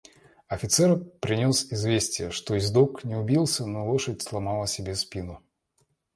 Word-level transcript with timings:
Офицер 0.47 0.97
принес 0.97 1.71
известие, 1.71 2.31
что 2.31 2.55
ездок 2.55 3.03
не 3.03 3.15
убился, 3.15 3.67
но 3.67 3.87
лошадь 3.87 4.23
сломала 4.23 4.65
себе 4.65 4.95
спину. 4.95 5.43